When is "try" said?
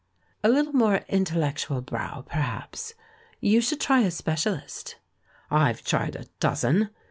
3.79-3.99